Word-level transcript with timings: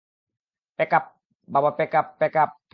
Pack 0.79 0.91
up, 0.93 1.05
বাবা 1.49 1.69
pack 1.71 1.93
up,- 1.95 2.07
pack 2.19 2.35
up. 2.37 2.51